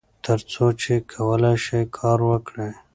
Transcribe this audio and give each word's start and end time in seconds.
تر 0.25 0.39
څو 0.51 0.65
چې 0.81 0.93
کولای 1.13 1.55
شئ 1.65 1.83
کار 1.97 2.19
وکړئ. 2.29 2.71